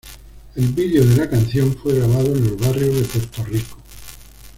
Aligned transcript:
El 0.55 0.69
vídeo 0.69 1.05
de 1.05 1.15
la 1.15 1.29
canción 1.29 1.77
fue 1.77 1.93
grabado 1.93 2.35
en 2.35 2.43
los 2.43 2.57
barrios 2.57 2.95
de 2.95 3.03
Puerto 3.03 3.43
Rico. 3.43 3.77